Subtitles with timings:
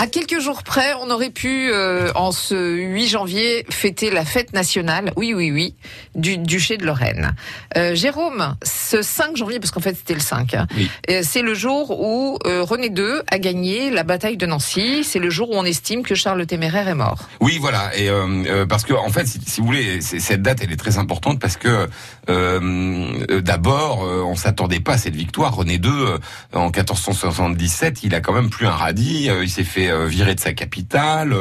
[0.00, 4.52] À quelques jours près, on aurait pu, euh, en ce 8 janvier, fêter la fête
[4.52, 5.74] nationale, oui, oui, oui,
[6.14, 7.34] du duché de Lorraine.
[7.76, 10.88] Euh, Jérôme, ce 5 janvier, parce qu'en fait c'était le 5, hein, Oui.
[11.10, 15.02] euh, c'est le jour où euh, René II a gagné la bataille de Nancy.
[15.02, 17.28] C'est le jour où on estime que Charles le Téméraire est mort.
[17.40, 18.08] Oui, voilà, et
[18.68, 21.56] parce que en fait, si, si vous voulez, cette date, elle est très importante parce
[21.56, 21.88] que
[23.40, 25.56] d'abord, on s'attendait pas à cette victoire.
[25.56, 25.90] René II,
[26.52, 29.28] en 1477, il a quand même plus un radis.
[29.42, 31.34] il s'est fait euh, virer de sa capitale.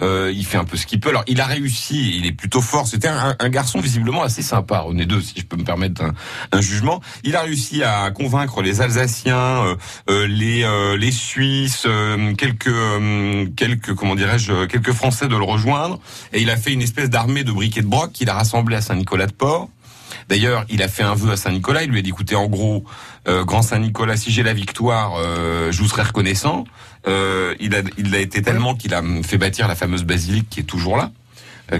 [0.00, 1.10] euh, il fait un peu ce qu'il peut.
[1.10, 2.16] Alors, il a réussi.
[2.16, 2.86] Il est plutôt fort.
[2.86, 6.02] C'était un, garçon visiblement assez sympa, René II, si je peux me permettre
[6.52, 7.00] un, jugement.
[7.22, 9.76] Il a réussi à convaincre les Alsaciens,
[10.08, 10.64] euh, les
[10.98, 11.86] les Suisses,
[12.38, 12.70] quelques
[13.56, 16.00] quelques comment dirais-je, quelques Français de le rejoindre.
[16.32, 18.80] Et il a fait une espèce d'armée de briquets de broc qu'il a rassemblé à
[18.80, 19.68] Saint-Nicolas-de-Port.
[20.28, 21.82] D'ailleurs, il a fait un vœu à Saint-Nicolas.
[21.84, 22.84] Il lui a dit, écoutez, en gros,
[23.28, 26.64] euh, grand Saint-Nicolas, si j'ai la victoire, euh, je vous serai reconnaissant.
[27.06, 30.60] Euh, il a, il a été tellement qu'il a fait bâtir la fameuse basilique qui
[30.60, 31.10] est toujours là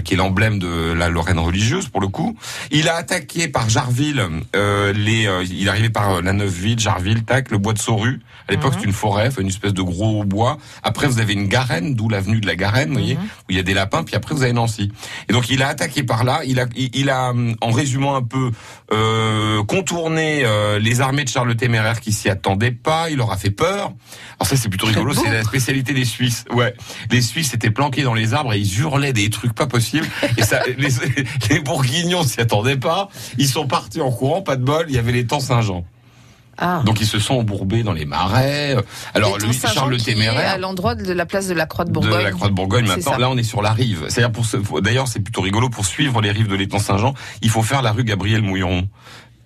[0.03, 2.35] qui est l'emblème de la Lorraine religieuse pour le coup.
[2.71, 4.23] Il a attaqué par Jarville
[4.55, 7.79] euh, les euh, il est arrivé par euh, la Neuveville, Jarville, tac, le bois de
[7.79, 8.19] Sauru.
[8.47, 8.79] À l'époque, Mhm.
[8.79, 10.57] c'est une forêt, une espèce de gros bois.
[10.83, 13.21] Après, vous avez une garenne, d'où l'avenue de la Garenne, vous voyez, Mhm.
[13.23, 14.91] où il y a des lapins, puis après vous avez Nancy.
[15.29, 18.21] Et donc il a attaqué par là, il a il, il a en résumant un
[18.23, 18.51] peu
[18.91, 23.31] euh, contourné euh, les armées de Charles le Téméraire qui s'y attendaient pas, il leur
[23.31, 23.93] a fait peur.
[24.39, 26.45] Alors ça c'est plutôt rigolo, c'est la spécialité des Suisses.
[26.53, 26.73] Ouais,
[27.11, 30.07] les Suisses étaient planqués dans les arbres et ils hurlaient des trucs pas possibles.
[30.37, 30.89] Et ça, les,
[31.49, 33.09] les Bourguignons s'y attendaient pas.
[33.37, 34.85] Ils sont partis en courant, pas de bol.
[34.89, 35.83] Il y avait les temps Saint-Jean.
[36.57, 36.81] Ah.
[36.85, 38.77] Donc ils se sont embourbés dans les marais.
[39.13, 41.93] Alors Saint-Jean Charles le Téméraire à l'endroit de la place de la Croix de de
[41.93, 42.23] Bourgogne.
[42.23, 43.11] la Croix de Bourgogne maintenant.
[43.11, 43.17] ça.
[43.17, 44.05] Là, on est sur la rive.
[44.07, 47.13] C'est-à-dire pour ce, d'ailleurs, c'est plutôt rigolo pour suivre les rives de l'étang Saint-Jean.
[47.41, 48.87] Il faut faire la rue Gabriel Mouilleron,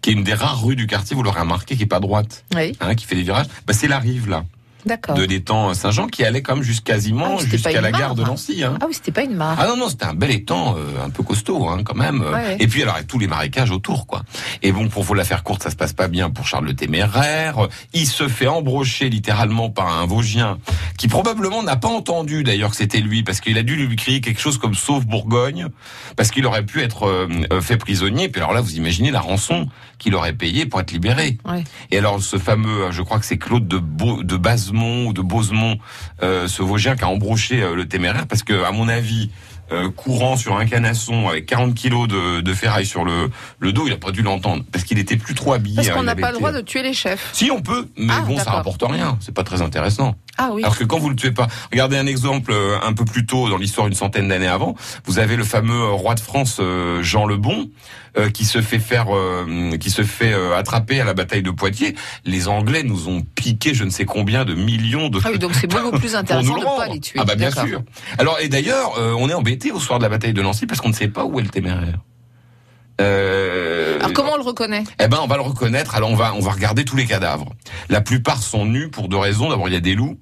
[0.02, 1.16] qui est une des rares rues du quartier.
[1.16, 3.47] Vous l'aurez remarqué, qui est pas droite, Oui, hein, qui fait des virages.
[3.66, 4.43] Bah, c'est la rive là.
[4.85, 8.63] De l'étang Saint-Jean qui allait comme jusqu'à quasiment Ah, jusqu'à la gare de Nancy.
[8.63, 8.77] Hein.
[8.81, 9.58] Ah oui, c'était pas une mare.
[9.59, 12.21] Ah non non c'était un bel étang euh, un peu costaud hein, quand même.
[12.21, 12.58] Ouais.
[12.59, 14.23] et puis alors avec tous les marécages autour quoi
[14.64, 16.76] et bon pour vous la faire courte ça se passe pas bien pour Charles le
[16.76, 20.58] Téméraire il se fait embrocher littéralement par un Vosgien
[20.99, 24.21] qui probablement n'a pas entendu d'ailleurs que c'était lui parce qu'il a dû lui crier
[24.21, 25.67] quelque chose comme sauve Bourgogne
[26.17, 29.21] parce qu'il aurait pu être euh, euh, fait prisonnier puis alors là vous imaginez la
[29.21, 29.67] rançon
[29.98, 31.64] qu'il aurait payé pour être libéré Ouais.
[31.89, 35.14] et alors ce fameux, euh, je crois que c'est Claude de, Beau, de Basemont ou
[35.14, 35.77] de Bosemont,
[36.21, 39.30] euh, ce Vosgien qui a embroché euh, le téméraire, parce que à mon avis,
[39.71, 43.30] euh, courant sur un canasson avec 40 kilos de, de ferraille sur le,
[43.60, 45.76] le dos, il a pas dû l'entendre, parce qu'il était plus trop habillé.
[45.76, 47.30] Parce hein, qu'on n'a pas le droit de tuer les chefs.
[47.33, 49.17] Si on peut, mais Ah, bon, ça rapporte rien.
[49.21, 50.16] C'est pas très intéressant.
[50.42, 50.64] Ah oui.
[50.64, 53.50] Alors que quand vous le tuez pas, regardez un exemple euh, un peu plus tôt
[53.50, 54.73] dans l'histoire, une centaine d'années avant,
[55.05, 57.70] vous avez le fameux euh, roi de France euh, Jean le Bon
[58.33, 59.05] qui se fait faire,
[59.80, 61.95] qui se fait attraper à la bataille de Poitiers.
[62.26, 65.54] Les Anglais nous ont piqué je ne sais combien de millions de Ah oui, donc
[65.54, 67.20] c'est beaucoup plus intéressant de ne pas les tuer.
[67.22, 67.83] Ah bah bien sûr.
[68.17, 70.89] Alors et d'ailleurs, on est embêté au soir de la bataille de Nancy parce qu'on
[70.89, 71.99] ne sait pas où est le téméraire.
[72.99, 74.83] Euh, Alors comment on le reconnaît?
[75.02, 75.95] eh ben, on va le reconnaître.
[75.95, 77.54] Alors, on va, on va regarder tous les cadavres.
[77.88, 79.50] La plupart sont nus pour deux raisons.
[79.50, 80.17] D'abord, il y a des loups.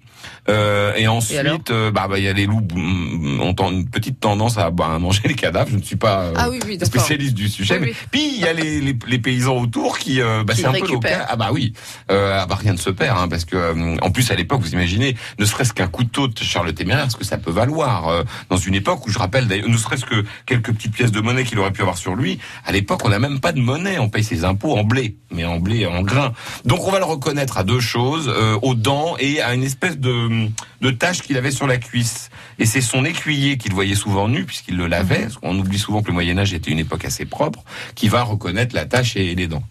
[0.50, 3.90] Euh, et ensuite, euh, bah, bah, il y a les loups mm, ont ten- une
[3.90, 5.70] petite tendance à, bah, manger les cadavres.
[5.70, 6.88] Je ne suis pas euh, Ah oui, oui, d'accord.
[7.02, 7.78] spécialiste du sujet.
[7.80, 7.94] Oui, mais-.
[8.12, 10.82] Puis il y a les, les, les paysans autour qui, euh, bah, c'est un peu
[10.86, 11.20] récupèrent.
[11.20, 11.26] local.
[11.30, 11.74] Ah bah oui.
[12.12, 14.62] Euh, ah bah rien ne se perd, hein, parce que euh, en plus à l'époque,
[14.62, 18.08] vous imaginez, ne serait-ce qu'un couteau de Charles le Téméraire, ce que ça peut valoir
[18.08, 21.22] euh, dans une époque où je rappelle, d'ailleurs, ne serait-ce que quelques petites pièces de
[21.22, 22.40] monnaie qu'il aurait pu avoir sur lui.
[22.66, 25.46] À l'époque, on n'a même pas de monnaie, on paye ses impôts en blé, mais
[25.46, 26.34] en blé en grain.
[26.66, 29.98] Donc on va le reconnaître à deux choses, euh, aux dents et à une espèce
[29.98, 30.50] de,
[30.82, 32.30] de tache qu'il avait sur la cuisse.
[32.60, 35.22] Et c'est son écuyer qu'il voyait souvent nu, puisqu'il le lavait.
[35.22, 37.64] parce qu'on oublie souvent que le Moyen Âge était une époque assez propre,
[37.96, 39.64] qui va reconnaître la tache et les dents.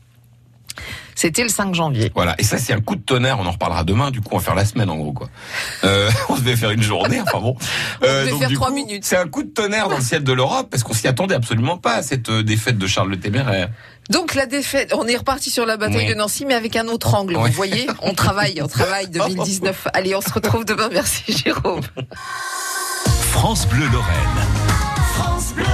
[1.17, 2.13] C'était le 5 janvier.
[2.15, 2.35] Voilà.
[2.39, 3.39] Et ça, c'est un coup de tonnerre.
[3.41, 4.11] On en reparlera demain.
[4.11, 5.29] Du coup, on va faire la semaine, en gros, quoi.
[5.83, 7.21] Euh, on devait faire une journée.
[7.21, 7.57] Enfin bon.
[8.03, 9.05] Euh, devait donc, faire trois minutes.
[9.07, 11.79] C'est un coup de tonnerre dans le ciel de l'Europe parce qu'on s'y attendait absolument
[11.79, 13.71] pas à cette euh, défaite de Charles le Téméraire.
[14.11, 16.09] Donc la défaite, on est reparti sur la bataille Oui.
[16.11, 17.37] de Nancy, mais avec un autre angle.
[17.37, 17.49] Oui.
[17.49, 19.89] Vous voyez, on travaille, on travaille 2019.
[19.95, 20.91] Allez, on se retrouve demain.
[20.93, 21.81] Merci Jérôme.
[23.31, 24.47] France Bleu Lorraine.
[25.15, 25.65] France Bleu.